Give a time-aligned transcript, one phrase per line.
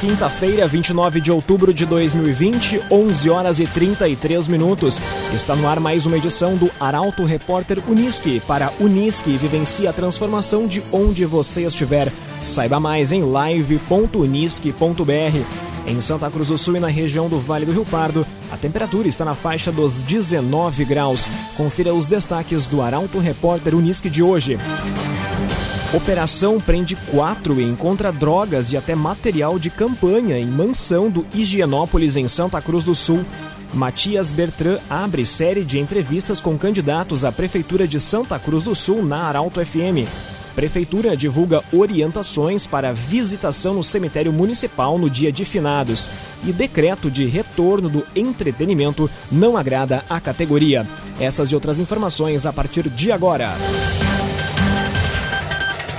[0.00, 5.00] Quinta-feira, 29 de outubro de 2020, 11 horas e 33 minutos.
[5.32, 8.42] Está no ar mais uma edição do Arauto Repórter Unisque.
[8.46, 12.12] Para Unisque, vivencie a transformação de onde você estiver.
[12.42, 15.64] Saiba mais em live.unisque.br.
[15.86, 19.06] Em Santa Cruz do Sul e na região do Vale do Rio Pardo, a temperatura
[19.06, 21.30] está na faixa dos 19 graus.
[21.56, 24.58] Confira os destaques do Arauto Repórter Unisque de hoje.
[25.94, 32.16] Operação prende quatro e encontra drogas e até material de campanha em mansão do Higienópolis,
[32.16, 33.24] em Santa Cruz do Sul.
[33.72, 39.04] Matias Bertrand abre série de entrevistas com candidatos à Prefeitura de Santa Cruz do Sul
[39.04, 40.10] na Arauto FM.
[40.56, 46.08] Prefeitura divulga orientações para visitação no cemitério municipal no dia de finados.
[46.44, 50.84] E decreto de retorno do entretenimento não agrada a categoria.
[51.20, 53.54] Essas e outras informações a partir de agora.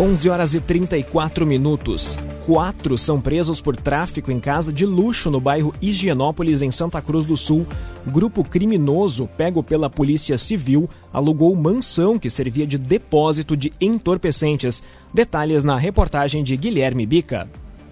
[0.00, 2.16] 11 horas e 34 minutos.
[2.46, 7.24] Quatro são presos por tráfico em casa de luxo no bairro Higienópolis, em Santa Cruz
[7.24, 7.66] do Sul.
[8.06, 14.84] Grupo criminoso, pego pela Polícia Civil, alugou mansão que servia de depósito de entorpecentes.
[15.12, 17.48] Detalhes na reportagem de Guilherme Bica.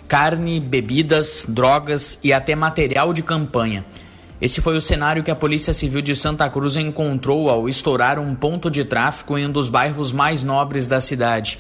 [0.07, 3.85] Carne, bebidas, drogas e até material de campanha.
[4.41, 8.33] Esse foi o cenário que a Polícia Civil de Santa Cruz encontrou ao estourar um
[8.33, 11.59] ponto de tráfico em um dos bairros mais nobres da cidade.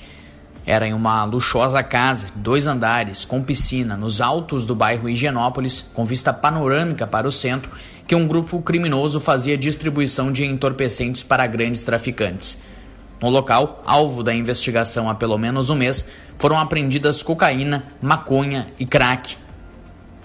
[0.66, 6.04] Era em uma luxuosa casa, dois andares, com piscina, nos altos do bairro Higienópolis, com
[6.04, 7.70] vista panorâmica para o centro,
[8.04, 12.58] que um grupo criminoso fazia distribuição de entorpecentes para grandes traficantes.
[13.22, 16.04] No local, alvo da investigação há pelo menos um mês,
[16.36, 19.36] foram apreendidas cocaína, maconha e crack.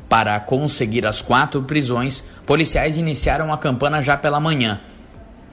[0.09, 4.81] Para conseguir as quatro prisões, policiais iniciaram a campana já pela manhã.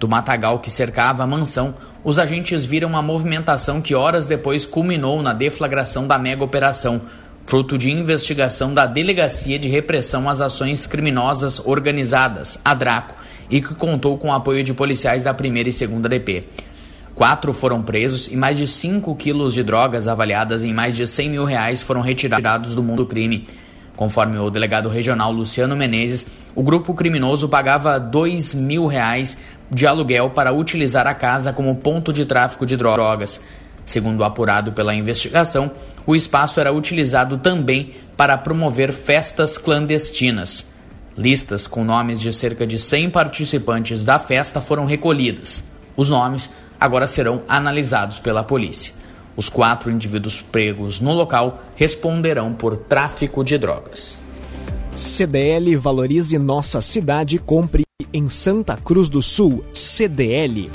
[0.01, 1.75] Do matagal que cercava a mansão,
[2.09, 7.03] os agentes viram uma movimentação que horas depois culminou na deflagração da mega operação,
[7.45, 13.15] fruto de investigação da Delegacia de Repressão às Ações Criminosas Organizadas, a DRACO,
[13.51, 16.47] e que contou com o apoio de policiais da primeira e segunda DP.
[17.15, 21.29] Quatro foram presos e mais de 5 quilos de drogas avaliadas em mais de 100
[21.29, 23.47] mil reais foram retirados do mundo crime.
[23.95, 26.25] Conforme o delegado regional Luciano Menezes,
[26.55, 29.37] o grupo criminoso pagava dois mil reais
[29.71, 33.41] de aluguel para utilizar a casa como ponto de tráfico de drogas.
[33.85, 35.71] Segundo apurado pela investigação,
[36.07, 40.67] o espaço era utilizado também para promover festas clandestinas.
[41.17, 45.65] Listas com nomes de cerca de 100 participantes da festa foram recolhidas.
[45.97, 46.49] Os nomes
[46.81, 48.95] agora serão analisados pela polícia.
[49.37, 54.21] Os quatro indivíduos pregos no local responderão por tráfico de drogas.
[54.95, 59.65] CDL Valorize Nossa Cidade, compre em Santa Cruz do Sul.
[59.73, 60.71] CDL.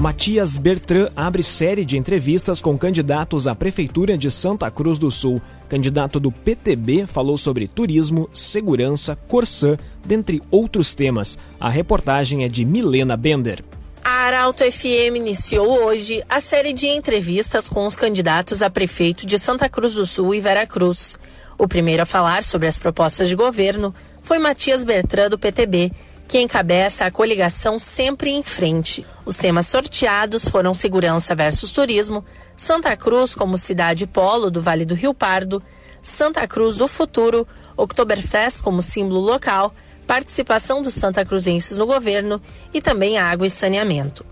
[0.00, 5.40] Matias Bertrand abre série de entrevistas com candidatos à Prefeitura de Santa Cruz do Sul.
[5.68, 11.38] Candidato do PTB falou sobre turismo, segurança, Corsã, dentre outros temas.
[11.58, 13.64] A reportagem é de Milena Bender.
[14.04, 19.38] A Arauto FM iniciou hoje a série de entrevistas com os candidatos a prefeito de
[19.38, 21.18] Santa Cruz do Sul e Veracruz.
[21.58, 25.92] O primeiro a falar sobre as propostas de governo foi Matias Bertrand, do PTB,
[26.28, 29.06] que encabeça a coligação Sempre em Frente.
[29.24, 32.24] Os temas sorteados foram segurança versus turismo,
[32.56, 35.62] Santa Cruz como cidade polo do Vale do Rio Pardo,
[36.02, 37.46] Santa Cruz do Futuro,
[37.76, 39.74] Oktoberfest como símbolo local
[40.06, 42.40] participação dos Santa Cruzenses no governo
[42.72, 44.24] e também água e saneamento.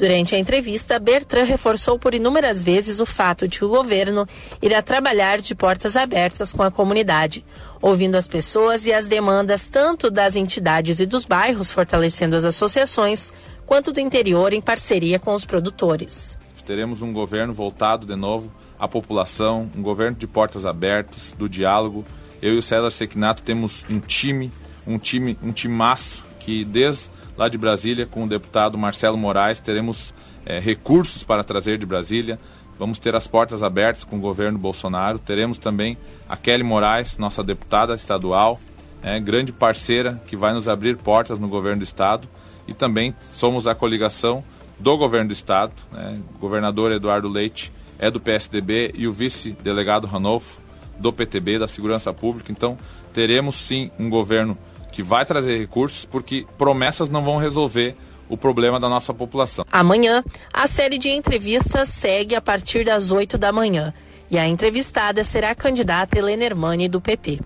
[0.00, 4.26] Durante a entrevista, Bertrand reforçou por inúmeras vezes o fato de o governo
[4.62, 7.44] irá trabalhar de portas abertas com a comunidade,
[7.82, 13.30] ouvindo as pessoas e as demandas tanto das entidades e dos bairros, fortalecendo as associações,
[13.66, 16.38] quanto do interior em parceria com os produtores.
[16.64, 22.06] Teremos um governo voltado de novo à população, um governo de portas abertas, do diálogo.
[22.40, 24.50] Eu e o César Sequinato temos um time
[24.86, 27.10] um time, um timaço que desde
[27.40, 30.12] lá de Brasília, com o deputado Marcelo Moraes, teremos
[30.44, 32.38] é, recursos para trazer de Brasília.
[32.78, 35.18] Vamos ter as portas abertas com o governo Bolsonaro.
[35.18, 35.96] Teremos também
[36.28, 38.60] a Kelly Moraes, nossa deputada estadual,
[39.02, 42.28] é, grande parceira que vai nos abrir portas no governo do estado.
[42.68, 44.44] E também somos a coligação
[44.78, 45.72] do governo do estado.
[45.90, 46.20] Né?
[46.34, 50.60] O governador Eduardo Leite é do PSDB e o vice-delegado Ranolfo
[50.98, 52.52] do PTB, da segurança pública.
[52.52, 52.76] Então,
[53.14, 54.58] teremos sim um governo
[54.90, 57.96] que vai trazer recursos, porque promessas não vão resolver
[58.28, 59.64] o problema da nossa população.
[59.72, 60.22] Amanhã,
[60.52, 63.92] a série de entrevistas segue a partir das 8 da manhã.
[64.30, 67.40] E a entrevistada será a candidata Helena Hermani, do PP.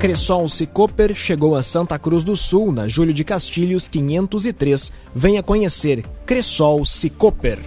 [0.00, 4.90] Cressol Cicoper chegou a Santa Cruz do Sul, na Júlio de Castilhos 503.
[5.14, 7.60] Venha conhecer Cressol Cicoper.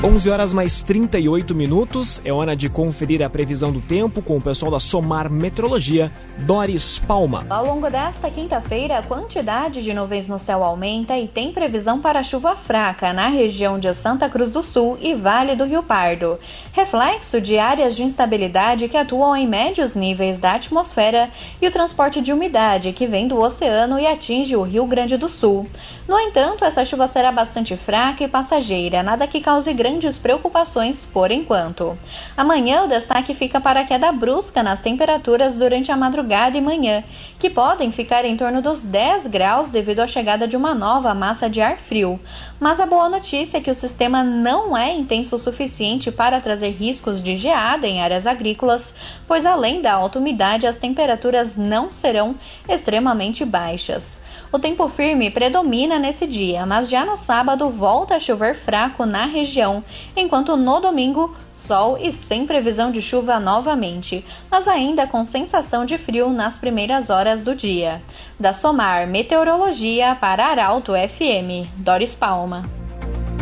[0.00, 2.22] 11 horas mais 38 minutos.
[2.24, 6.12] É hora de conferir a previsão do tempo com o pessoal da Somar Metrologia,
[6.46, 7.44] Doris Palma.
[7.50, 12.22] Ao longo desta quinta-feira, a quantidade de nuvens no céu aumenta e tem previsão para
[12.22, 16.38] chuva fraca na região de Santa Cruz do Sul e Vale do Rio Pardo.
[16.72, 21.28] Reflexo de áreas de instabilidade que atuam em médios níveis da atmosfera
[21.60, 25.28] e o transporte de umidade que vem do oceano e atinge o Rio Grande do
[25.28, 25.66] Sul.
[26.08, 31.04] No entanto, essa chuva será bastante fraca e passageira, nada que cause grande grandes preocupações
[31.04, 31.98] por enquanto.
[32.36, 37.02] Amanhã o destaque fica para a queda brusca nas temperaturas durante a madrugada e manhã,
[37.38, 41.50] que podem ficar em torno dos 10 graus devido à chegada de uma nova massa
[41.50, 42.18] de ar frio.
[42.60, 46.70] Mas a boa notícia é que o sistema não é intenso o suficiente para trazer
[46.70, 48.94] riscos de geada em áreas agrícolas,
[49.26, 52.36] pois além da alta umidade, as temperaturas não serão
[52.68, 54.20] extremamente baixas.
[54.50, 59.26] O tempo firme predomina nesse dia, mas já no sábado volta a chover fraco na
[59.26, 59.84] região,
[60.16, 65.98] enquanto no domingo, sol e sem previsão de chuva novamente, mas ainda com sensação de
[65.98, 68.00] frio nas primeiras horas do dia.
[68.40, 72.62] Da Somar Meteorologia para Arauto FM, Doris Palma.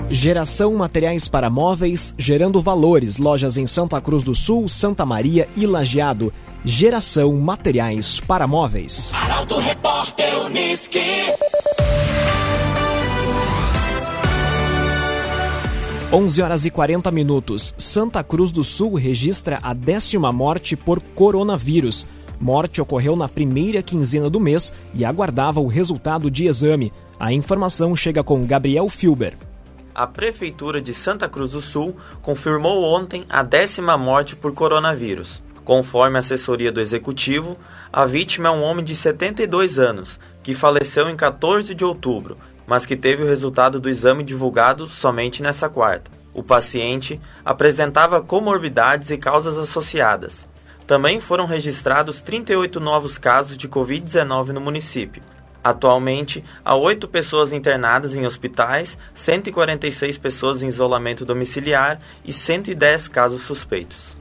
[0.08, 3.18] Geração Materiais para Móveis, gerando valores.
[3.18, 6.32] Lojas em Santa Cruz do Sul, Santa Maria e Lajeado.
[6.64, 9.12] Geração Materiais para Móveis.
[9.14, 10.98] Arauto Repórter Uniski.
[16.12, 17.74] Onze horas e 40 minutos.
[17.78, 22.06] Santa Cruz do Sul registra a décima morte por coronavírus.
[22.40, 26.92] Morte ocorreu na primeira quinzena do mês e aguardava o resultado de exame.
[27.18, 29.36] A informação chega com Gabriel Filber.
[29.94, 35.45] A Prefeitura de Santa Cruz do Sul confirmou ontem a décima morte por coronavírus.
[35.66, 37.58] Conforme a assessoria do executivo,
[37.92, 42.86] a vítima é um homem de 72 anos, que faleceu em 14 de outubro, mas
[42.86, 46.08] que teve o resultado do exame divulgado somente nessa quarta.
[46.32, 50.46] O paciente apresentava comorbidades e causas associadas.
[50.86, 55.20] Também foram registrados 38 novos casos de Covid-19 no município.
[55.64, 63.42] Atualmente, há 8 pessoas internadas em hospitais, 146 pessoas em isolamento domiciliar e 110 casos
[63.42, 64.15] suspeitos.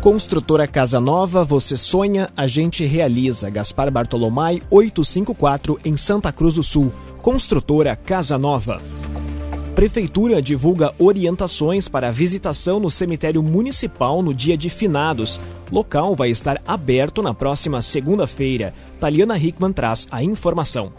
[0.00, 3.50] Construtora Casa Nova, você sonha, a gente realiza.
[3.50, 6.92] Gaspar Bartolomai 854 em Santa Cruz do Sul.
[7.20, 8.80] Construtora Casa Nova.
[9.74, 15.40] Prefeitura divulga orientações para visitação no cemitério municipal no dia de finados.
[15.70, 18.74] Local vai estar aberto na próxima segunda-feira.
[18.98, 20.92] Taliana Hickman traz a informação.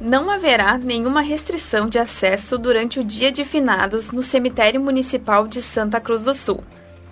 [0.00, 5.62] Não haverá nenhuma restrição de acesso durante o dia de finados no cemitério municipal de
[5.62, 6.60] Santa Cruz do Sul.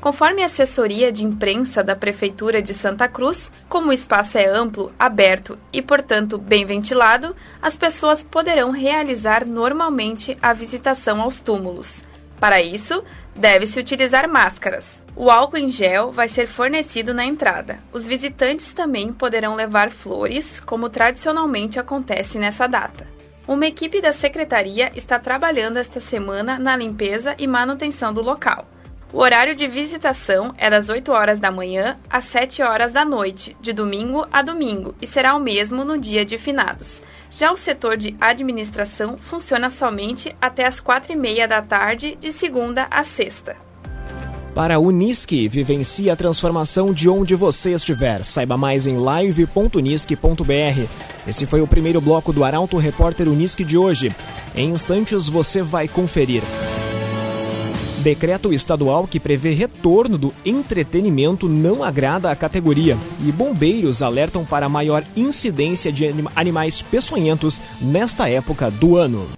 [0.03, 4.93] Conforme a assessoria de imprensa da Prefeitura de Santa Cruz, como o espaço é amplo,
[4.99, 12.03] aberto e, portanto, bem ventilado, as pessoas poderão realizar normalmente a visitação aos túmulos.
[12.41, 13.05] Para isso,
[13.37, 15.05] deve-se utilizar máscaras.
[15.15, 17.79] O álcool em gel vai ser fornecido na entrada.
[17.93, 23.07] Os visitantes também poderão levar flores, como tradicionalmente acontece nessa data.
[23.47, 28.67] Uma equipe da secretaria está trabalhando esta semana na limpeza e manutenção do local.
[29.13, 33.55] O horário de visitação é das 8 horas da manhã às 7 horas da noite,
[33.61, 37.03] de domingo a domingo, e será o mesmo no dia de finados.
[37.31, 42.33] Já o setor de administração funciona somente até as 4 e meia da tarde, de
[42.33, 43.55] segunda a sexta.
[44.55, 48.25] Para a Unisque, vivencie a transformação de onde você estiver.
[48.25, 50.89] Saiba mais em live.unisque.br.
[51.27, 54.15] Esse foi o primeiro bloco do Arauto Repórter Unisque de hoje.
[54.55, 56.43] Em instantes você vai conferir.
[58.03, 64.69] Decreto estadual que prevê retorno do entretenimento não agrada à categoria e bombeiros alertam para
[64.69, 69.29] maior incidência de animais peçonhentos nesta época do ano.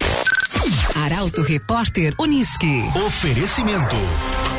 [0.95, 2.81] Arauto Repórter Unisque.
[3.05, 3.95] Oferecimento.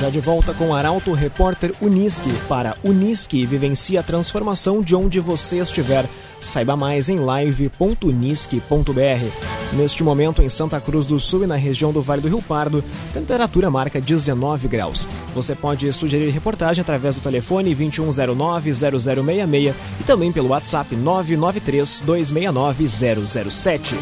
[0.00, 5.58] Já de volta com Arauto Repórter Unisque para Unisque vivencia a transformação de onde você
[5.58, 6.06] estiver.
[6.40, 9.74] Saiba mais em live.unisque.br.
[9.74, 12.82] Neste momento, em Santa Cruz do Sul e na região do Vale do Rio Pardo,
[13.12, 15.06] temperatura marca 19 graus.
[15.34, 23.96] Você pode sugerir reportagem através do telefone 2109-0066 e também pelo WhatsApp 993-269-007.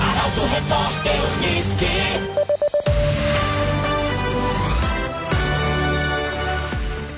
[0.00, 1.12] Arauto Repórter.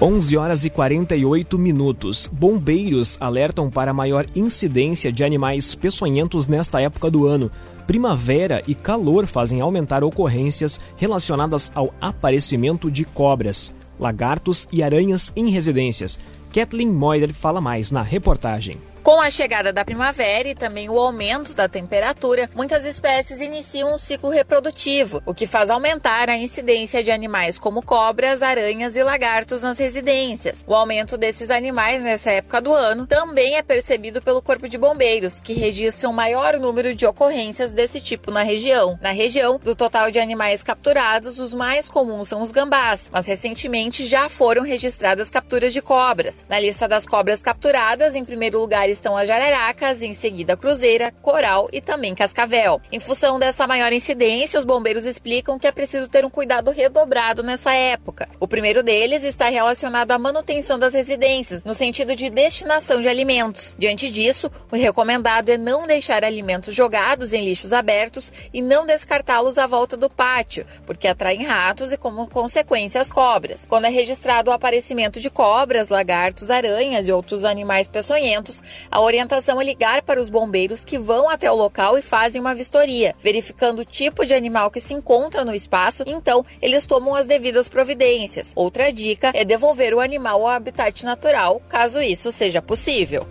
[0.05, 2.29] 11 horas e 48 minutos.
[2.31, 7.51] Bombeiros alertam para maior incidência de animais peçonhentos nesta época do ano.
[7.87, 15.49] Primavera e calor fazem aumentar ocorrências relacionadas ao aparecimento de cobras, lagartos e aranhas em
[15.49, 16.19] residências.
[16.53, 18.77] Kathleen Moyer fala mais na reportagem.
[19.05, 23.99] Com a chegada da primavera e também o aumento da temperatura, muitas espécies iniciam um
[23.99, 29.63] ciclo reprodutivo, o que faz aumentar a incidência de animais como cobras, aranhas e lagartos
[29.63, 30.65] nas residências.
[30.67, 35.39] O aumento desses animais nessa época do ano também é percebido pelo Corpo de Bombeiros,
[35.39, 38.99] que registra um maior número de ocorrências desse tipo na região.
[39.03, 44.07] Na região, do total de animais capturados, os mais comuns são os gambás, mas recentemente
[44.07, 46.43] já foram registradas capturas de cobras.
[46.49, 51.69] Na lista das cobras capturadas, em primeiro lugar estão as jararacas, em seguida cruzeira, coral
[51.73, 52.81] e também cascavel.
[52.91, 57.43] Em função dessa maior incidência, os bombeiros explicam que é preciso ter um cuidado redobrado
[57.43, 58.29] nessa época.
[58.41, 63.75] O primeiro deles está relacionado à manutenção das residências, no sentido de destinação de alimentos.
[63.79, 69.59] Diante disso, o recomendado é não deixar alimentos jogados em lixos abertos e não descartá-los
[69.59, 73.67] à volta do pátio, porque atraem ratos e, como consequência, as cobras.
[73.67, 79.61] Quando é registrado o aparecimento de cobras, lagartos, aranhas e outros animais peçonhentos, a orientação
[79.61, 83.81] é ligar para os bombeiros que vão até o local e fazem uma vistoria, verificando
[83.81, 88.53] o tipo de animal que se encontra no espaço, então eles tomam as devidas providências.
[88.55, 93.27] Outra dica é devolver o animal ao habitat natural, caso isso seja possível.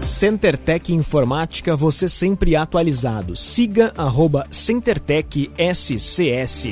[0.00, 3.36] CenterTech Informática, você sempre atualizado.
[3.36, 6.68] Siga arroba CenterTech SCS.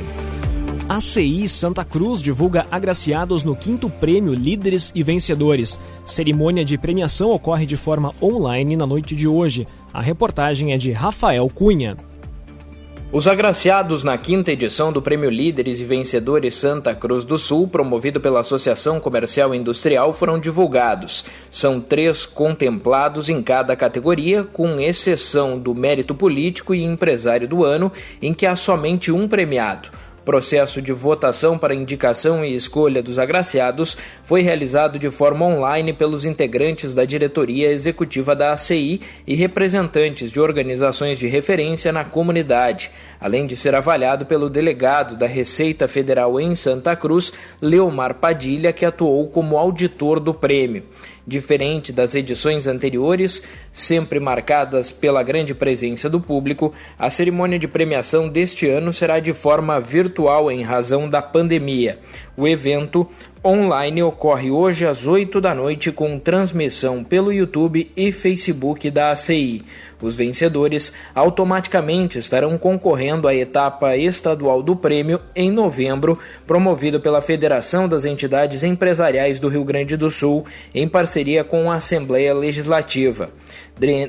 [0.88, 5.80] A CI Santa Cruz divulga agraciados no quinto prêmio Líderes e Vencedores.
[6.04, 9.66] Cerimônia de premiação ocorre de forma online na noite de hoje.
[9.92, 11.96] A reportagem é de Rafael Cunha.
[13.12, 18.20] Os agraciados na quinta edição do Prêmio Líderes e Vencedores Santa Cruz do Sul, promovido
[18.20, 21.24] pela Associação Comercial e Industrial, foram divulgados.
[21.50, 27.90] São três contemplados em cada categoria, com exceção do mérito político e empresário do ano,
[28.22, 29.90] em que há somente um premiado
[30.26, 36.24] processo de votação para indicação e escolha dos agraciados foi realizado de forma online pelos
[36.24, 42.90] integrantes da diretoria executiva da ACI e representantes de organizações de referência na comunidade,
[43.20, 48.84] além de ser avaliado pelo delegado da Receita Federal em Santa Cruz, Leomar Padilha, que
[48.84, 50.82] atuou como auditor do prêmio.
[51.26, 53.42] Diferente das edições anteriores,
[53.72, 59.32] sempre marcadas pela grande presença do público, a cerimônia de premiação deste ano será de
[59.32, 61.98] forma virtual em razão da pandemia.
[62.36, 63.08] O evento
[63.46, 69.64] online ocorre hoje às 8 da noite com transmissão pelo YouTube e Facebook da ACI.
[70.02, 77.88] Os vencedores automaticamente estarão concorrendo à etapa estadual do prêmio em novembro, promovido pela Federação
[77.88, 83.30] das Entidades Empresariais do Rio Grande do Sul, em parceria com a Assembleia Legislativa.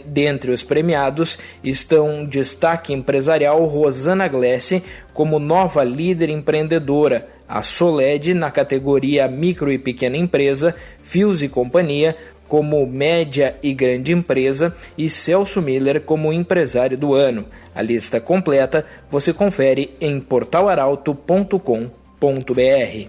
[0.06, 8.51] Dentre os premiados estão destaque empresarial Rosana Glesse como nova líder empreendedora, a Soled na
[8.51, 12.16] categoria micro e pequena empresa, Fios e Companhia
[12.48, 17.46] como média e grande empresa e Celso Miller como empresário do ano.
[17.75, 23.08] A lista completa você confere em portalaralto.com.br.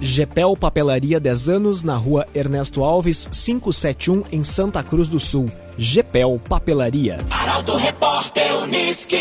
[0.00, 5.48] Gepel Papelaria 10 anos na rua Ernesto Alves 571 em Santa Cruz do Sul.
[5.78, 7.18] Gepel Papelaria.
[7.30, 9.16] Arauto Repórter Uniski.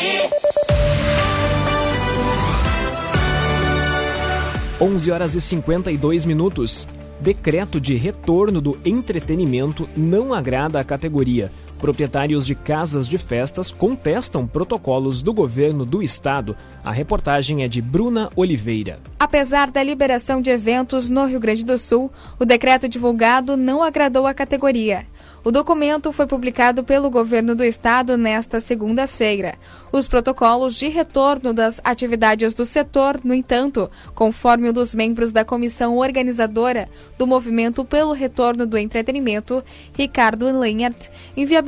[4.81, 6.87] 11 horas e 52 minutos.
[7.19, 11.51] Decreto de retorno do entretenimento não agrada a categoria.
[11.81, 16.55] Proprietários de casas de festas contestam protocolos do governo do estado.
[16.83, 18.99] A reportagem é de Bruna Oliveira.
[19.19, 24.27] Apesar da liberação de eventos no Rio Grande do Sul, o decreto divulgado não agradou
[24.27, 25.07] a categoria.
[25.43, 29.55] O documento foi publicado pelo governo do estado nesta segunda-feira.
[29.91, 35.43] Os protocolos de retorno das atividades do setor, no entanto, conforme o dos membros da
[35.43, 41.09] comissão organizadora do movimento pelo retorno do entretenimento, Ricardo Lenhart,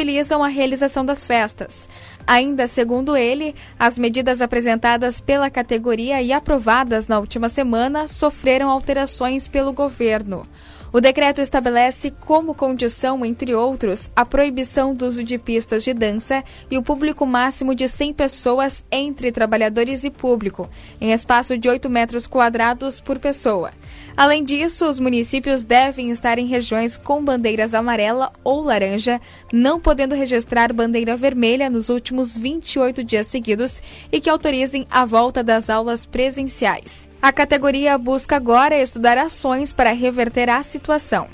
[0.04, 1.90] inviabilizam a realização das festas.
[2.28, 9.48] Ainda segundo ele, as medidas apresentadas pela categoria e aprovadas na última semana sofreram alterações
[9.48, 10.48] pelo governo.
[10.92, 16.44] O decreto estabelece como condição, entre outros, a proibição do uso de pistas de dança
[16.70, 20.70] e o público máximo de 100 pessoas entre trabalhadores e público,
[21.02, 23.72] em espaço de 8 metros quadrados por pessoa.
[24.16, 29.20] Além disso, os municípios devem estar em regiões com bandeiras amarela ou laranja,
[29.52, 33.82] não podendo registrar bandeira vermelha nos últimos 28 dias seguidos
[34.12, 37.10] e que autorizem a volta das aulas presenciais.
[37.22, 41.28] A categoria busca agora estudar ações para reverter a situação.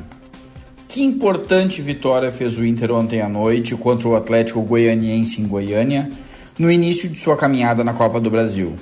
[0.86, 6.10] Que importante vitória fez o Inter ontem à noite contra o Atlético Goianiense em Goiânia,
[6.58, 8.76] no início de sua caminhada na Copa do Brasil.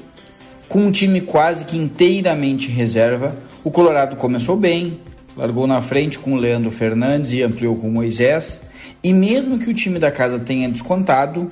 [0.68, 5.00] Com um time quase que inteiramente reserva, o Colorado começou bem,
[5.36, 8.60] largou na frente com Leandro Fernandes e ampliou com Moisés,
[9.02, 11.50] e mesmo que o time da casa tenha descontado,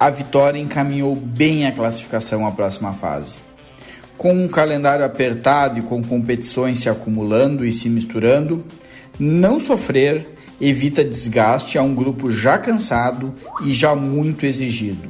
[0.00, 3.34] a vitória encaminhou bem a classificação à próxima fase.
[4.16, 8.64] Com um calendário apertado e com competições se acumulando e se misturando,
[9.20, 10.26] não sofrer
[10.58, 15.06] evita desgaste a um grupo já cansado e já muito exigido.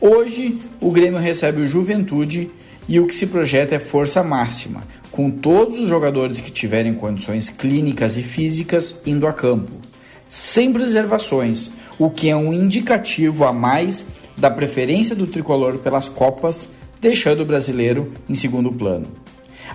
[0.00, 2.48] Hoje, o Grêmio recebe o Juventude
[2.88, 7.50] e o que se projeta é força máxima, com todos os jogadores que tiverem condições
[7.50, 9.72] clínicas e físicas indo a campo,
[10.28, 14.04] sem preservações o que é um indicativo a mais
[14.36, 16.68] da preferência do tricolor pelas Copas,
[17.00, 19.06] deixando o brasileiro em segundo plano.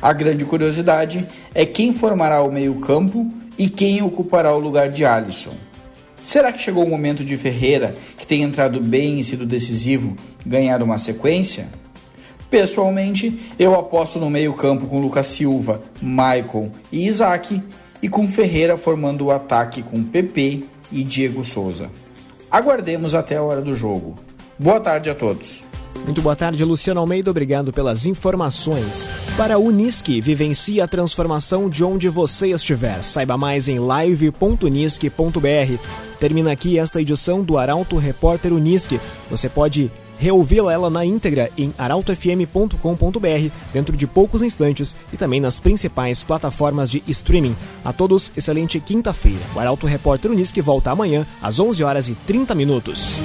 [0.02, 5.54] A grande curiosidade é quem formará o meio-campo e quem ocupará o lugar de Alisson.
[6.18, 10.16] Será que chegou o momento de Ferreira, que tem entrado bem e sido decisivo,
[10.46, 11.68] ganhar uma sequência?
[12.50, 17.62] Pessoalmente, eu aposto no meio-campo com Lucas Silva, Maicon e Isaac,
[18.02, 21.90] e com Ferreira formando o ataque com PP e Diego Souza.
[22.50, 24.16] Aguardemos até a hora do jogo.
[24.58, 25.66] Boa tarde a todos.
[26.06, 27.30] Muito boa tarde, Luciano Almeida.
[27.30, 29.10] Obrigado pelas informações.
[29.36, 33.04] Para a Unisque, vivencie a transformação de onde você estiver.
[33.04, 35.10] Saiba mais em live.unisque.br.
[36.20, 39.02] Termina aqui esta edição do Arauto Repórter Unisque.
[39.30, 45.60] Você pode reouvi-la ela na íntegra em arautofm.com.br dentro de poucos instantes e também nas
[45.60, 47.56] principais plataformas de streaming.
[47.84, 49.42] A todos, excelente quinta-feira.
[49.56, 53.18] O Arauto Repórter Unisque volta amanhã às 11 horas e 30 minutos.